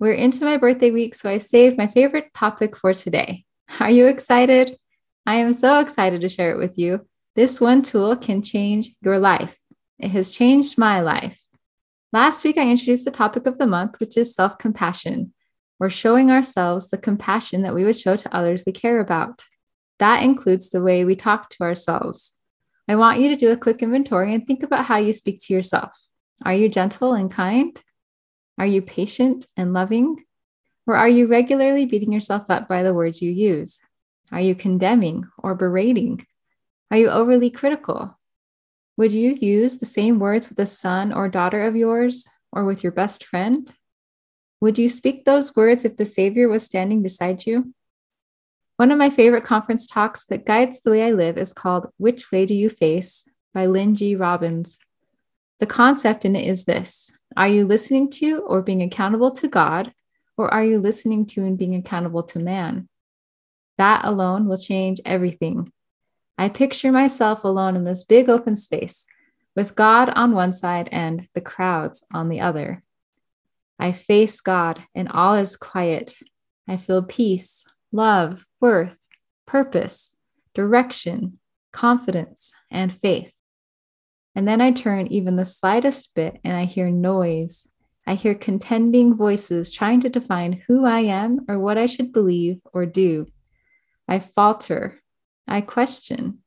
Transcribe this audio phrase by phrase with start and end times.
[0.00, 3.44] We're into my birthday week, so I saved my favorite topic for today.
[3.80, 4.74] Are you excited?
[5.26, 7.06] I am so excited to share it with you.
[7.36, 9.60] This one tool can change your life.
[9.98, 11.44] It has changed my life.
[12.14, 15.34] Last week, I introduced the topic of the month, which is self compassion.
[15.78, 19.44] We're showing ourselves the compassion that we would show to others we care about.
[19.98, 22.32] That includes the way we talk to ourselves.
[22.88, 25.52] I want you to do a quick inventory and think about how you speak to
[25.52, 25.92] yourself.
[26.42, 27.78] Are you gentle and kind?
[28.60, 30.22] Are you patient and loving?
[30.86, 33.80] Or are you regularly beating yourself up by the words you use?
[34.30, 36.26] Are you condemning or berating?
[36.90, 38.18] Are you overly critical?
[38.98, 42.82] Would you use the same words with a son or daughter of yours or with
[42.82, 43.72] your best friend?
[44.60, 47.72] Would you speak those words if the Savior was standing beside you?
[48.76, 52.30] One of my favorite conference talks that guides the way I live is called Which
[52.30, 54.16] Way Do You Face by Lynn G.
[54.16, 54.78] Robbins.
[55.60, 59.92] The concept in it is this Are you listening to or being accountable to God,
[60.36, 62.88] or are you listening to and being accountable to man?
[63.76, 65.70] That alone will change everything.
[66.38, 69.06] I picture myself alone in this big open space
[69.54, 72.82] with God on one side and the crowds on the other.
[73.78, 76.14] I face God and all is quiet.
[76.66, 79.06] I feel peace, love, worth,
[79.46, 80.14] purpose,
[80.54, 81.38] direction,
[81.72, 83.34] confidence, and faith.
[84.34, 87.66] And then I turn even the slightest bit and I hear noise.
[88.06, 92.60] I hear contending voices trying to define who I am or what I should believe
[92.72, 93.26] or do.
[94.08, 95.00] I falter.
[95.46, 96.38] I question.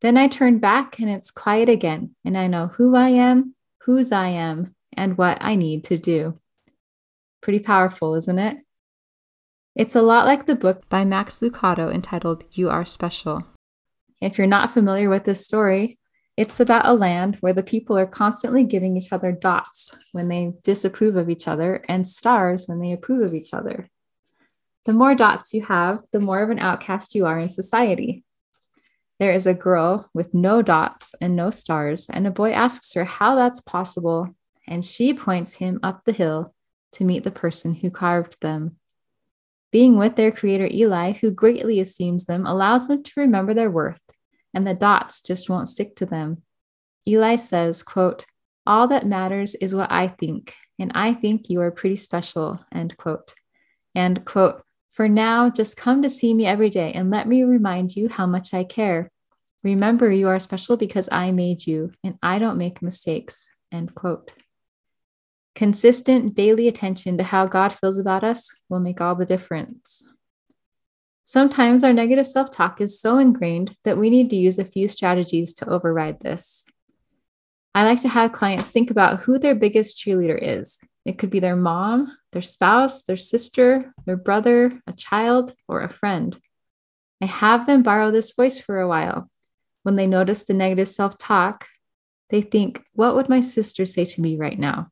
[0.00, 4.10] Then I turn back and it's quiet again, and I know who I am, whose
[4.10, 6.38] I am, and what I need to do.
[7.40, 8.58] Pretty powerful, isn't it?
[9.74, 13.44] It's a lot like the book by Max Lucado entitled You Are Special.
[14.20, 15.98] If you're not familiar with this story,
[16.42, 20.52] it's about a land where the people are constantly giving each other dots when they
[20.64, 23.88] disapprove of each other and stars when they approve of each other.
[24.84, 28.24] The more dots you have, the more of an outcast you are in society.
[29.20, 33.04] There is a girl with no dots and no stars, and a boy asks her
[33.04, 34.34] how that's possible,
[34.66, 36.52] and she points him up the hill
[36.94, 38.78] to meet the person who carved them.
[39.70, 44.02] Being with their creator Eli, who greatly esteems them, allows them to remember their worth
[44.54, 46.42] and the dots just won't stick to them.
[47.06, 48.26] Eli says, quote,
[48.66, 52.96] all that matters is what I think, and I think you are pretty special, end
[52.96, 53.34] quote.
[53.94, 57.96] And quote, for now, just come to see me every day and let me remind
[57.96, 59.10] you how much I care.
[59.64, 64.32] Remember, you are special because I made you, and I don't make mistakes, end quote.
[65.54, 70.02] Consistent daily attention to how God feels about us will make all the difference.
[71.32, 74.86] Sometimes our negative self talk is so ingrained that we need to use a few
[74.86, 76.66] strategies to override this.
[77.74, 80.78] I like to have clients think about who their biggest cheerleader is.
[81.06, 85.88] It could be their mom, their spouse, their sister, their brother, a child, or a
[85.88, 86.38] friend.
[87.22, 89.30] I have them borrow this voice for a while.
[89.84, 91.66] When they notice the negative self talk,
[92.28, 94.88] they think, What would my sister say to me right now?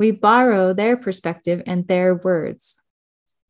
[0.00, 2.74] We borrow their perspective and their words.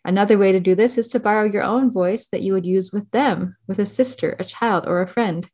[0.09, 2.93] Another way to do this is to borrow your own voice that you would use
[2.95, 5.47] with them, with a sister, a child, or a friend.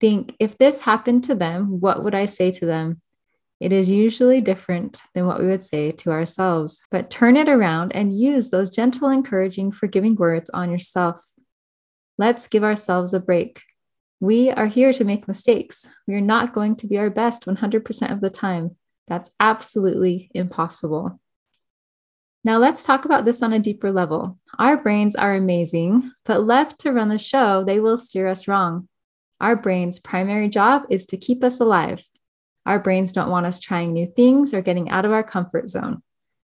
[0.00, 3.00] Think, if this happened to them, what would I say to them?
[3.58, 7.96] It is usually different than what we would say to ourselves, but turn it around
[7.96, 11.24] and use those gentle, encouraging, forgiving words on yourself.
[12.18, 13.62] Let's give ourselves a break.
[14.20, 15.88] We are here to make mistakes.
[16.06, 18.76] We are not going to be our best 100% of the time.
[19.08, 21.19] That's absolutely impossible.
[22.42, 24.38] Now, let's talk about this on a deeper level.
[24.58, 28.88] Our brains are amazing, but left to run the show, they will steer us wrong.
[29.40, 32.06] Our brain's primary job is to keep us alive.
[32.64, 36.02] Our brains don't want us trying new things or getting out of our comfort zone.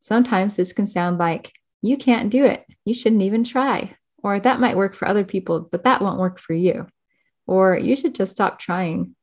[0.03, 2.67] Sometimes this can sound like, you can't do it.
[2.85, 3.97] You shouldn't even try.
[4.23, 6.87] Or that might work for other people, but that won't work for you.
[7.47, 9.15] Or you should just stop trying.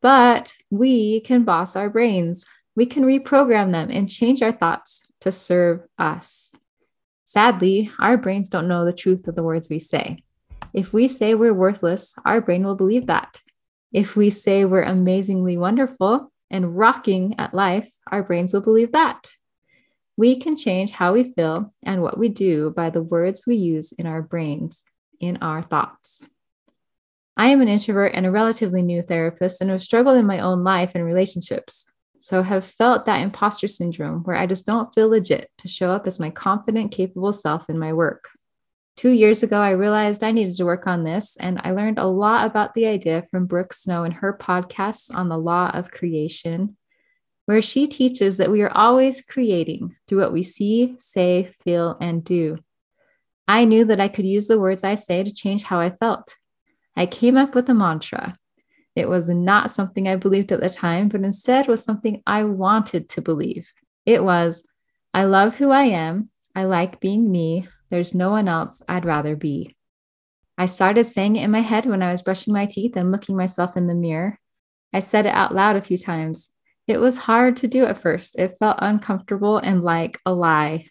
[0.00, 2.44] But we can boss our brains.
[2.76, 6.50] We can reprogram them and change our thoughts to serve us.
[7.24, 10.22] Sadly, our brains don't know the truth of the words we say.
[10.72, 13.40] If we say we're worthless, our brain will believe that.
[13.92, 19.30] If we say we're amazingly wonderful and rocking at life, our brains will believe that.
[20.16, 23.92] We can change how we feel and what we do by the words we use
[23.92, 24.82] in our brains,
[25.20, 26.20] in our thoughts.
[27.36, 30.64] I am an introvert and a relatively new therapist and have struggled in my own
[30.64, 31.86] life and relationships.
[32.20, 36.06] So have felt that imposter syndrome where I just don't feel legit to show up
[36.06, 38.28] as my confident, capable self in my work.
[38.96, 42.06] Two years ago, I realized I needed to work on this, and I learned a
[42.06, 46.76] lot about the idea from Brooke Snow in her podcasts on the law of creation,
[47.46, 52.24] where she teaches that we are always creating through what we see, say, feel, and
[52.24, 52.58] do.
[53.46, 56.34] I knew that I could use the words I say to change how I felt.
[56.96, 58.34] I came up with a mantra.
[58.98, 63.08] It was not something I believed at the time, but instead was something I wanted
[63.10, 63.72] to believe.
[64.04, 64.64] It was,
[65.14, 66.30] I love who I am.
[66.52, 67.68] I like being me.
[67.90, 69.76] There's no one else I'd rather be.
[70.58, 73.36] I started saying it in my head when I was brushing my teeth and looking
[73.36, 74.40] myself in the mirror.
[74.92, 76.48] I said it out loud a few times.
[76.88, 78.36] It was hard to do at first.
[78.36, 80.88] It felt uncomfortable and like a lie.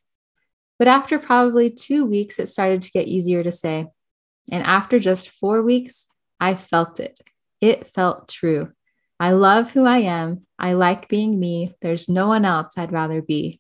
[0.80, 3.88] But after probably two weeks, it started to get easier to say.
[4.50, 6.08] And after just four weeks,
[6.40, 7.20] I felt it.
[7.62, 8.72] It felt true.
[9.20, 10.46] I love who I am.
[10.60, 11.76] I like being me.
[11.82, 13.60] There's no one else I'd rather be.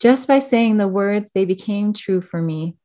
[0.00, 2.76] Just by saying the words, they became true for me.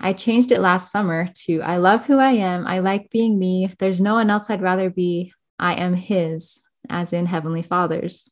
[0.00, 2.66] I changed it last summer to I love who I am.
[2.66, 3.74] I like being me.
[3.78, 5.32] There's no one else I'd rather be.
[5.58, 8.30] I am His, as in Heavenly Father's.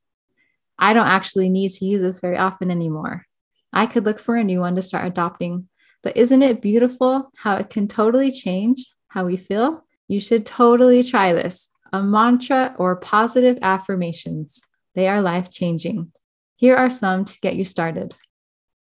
[0.78, 3.26] I don't actually need to use this very often anymore.
[3.72, 5.68] I could look for a new one to start adopting.
[6.02, 9.85] But isn't it beautiful how it can totally change how we feel?
[10.08, 14.60] You should totally try this a mantra or positive affirmations.
[14.94, 16.12] They are life changing.
[16.56, 18.14] Here are some to get you started.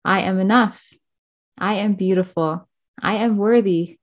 [0.04, 0.90] I am enough.
[1.58, 2.68] I am beautiful.
[3.02, 4.00] I am worthy.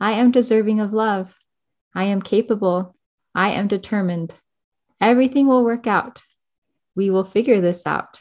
[0.00, 1.34] I am deserving of love.
[1.94, 2.94] I am capable.
[3.34, 4.34] I am determined.
[5.00, 6.22] Everything will work out.
[6.94, 8.20] We will figure this out.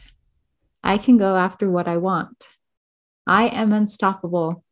[0.83, 2.47] I can go after what I want.
[3.25, 4.63] I am unstoppable.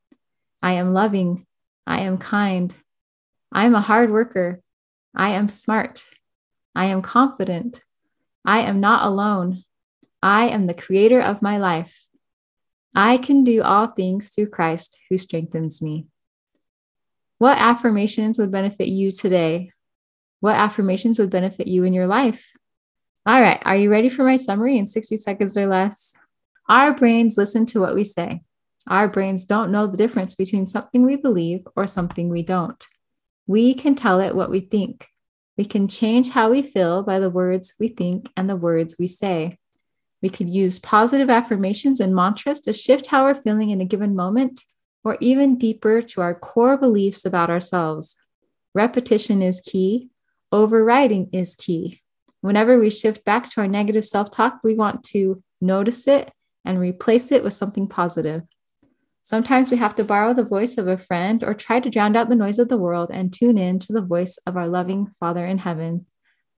[0.62, 1.46] I am loving.
[1.86, 2.74] I am kind.
[3.56, 4.60] I am a hard worker.
[5.16, 6.04] I am smart.
[6.76, 7.80] I am confident.
[8.44, 9.64] I am not alone.
[10.22, 12.06] I am the creator of my life.
[12.94, 16.08] I can do all things through Christ who strengthens me.
[17.38, 19.72] What affirmations would benefit you today?
[20.42, 22.52] What affirmations would benefit you in your life?
[23.26, 26.14] All right, are you ready for my summary in 60 seconds or less?
[26.68, 28.42] Our brains listen to what we say.
[28.86, 32.86] Our brains don't know the difference between something we believe or something we don't.
[33.48, 35.08] We can tell it what we think.
[35.58, 39.08] We can change how we feel by the words we think and the words we
[39.08, 39.58] say.
[40.22, 44.16] We could use positive affirmations and mantras to shift how we're feeling in a given
[44.16, 44.64] moment,
[45.04, 48.18] or even deeper to our core beliefs about ourselves.
[48.74, 50.10] Repetition is key,
[50.52, 52.02] overriding is key.
[52.42, 56.32] Whenever we shift back to our negative self talk, we want to notice it
[56.66, 58.42] and replace it with something positive.
[59.26, 62.30] Sometimes we have to borrow the voice of a friend or try to drown out
[62.30, 65.44] the noise of the world and tune in to the voice of our loving Father
[65.44, 66.06] in heaven,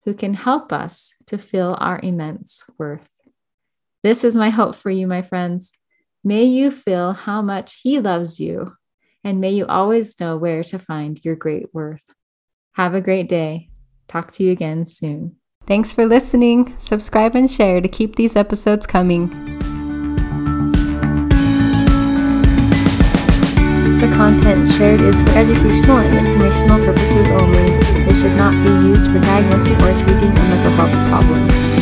[0.03, 3.07] who can help us to feel our immense worth.
[4.03, 5.71] This is my hope for you, my friends.
[6.25, 8.75] May you feel how much He loves you,
[9.23, 12.03] and may you always know where to find your great worth.
[12.73, 13.69] Have a great day.
[14.09, 15.37] Talk to you again soon.
[15.65, 16.77] Thanks for listening.
[16.77, 19.76] Subscribe and share to keep these episodes coming.
[24.17, 27.69] Content shared is for educational and informational purposes only.
[28.09, 31.76] It should not be used for diagnosing or treating a mental health problem.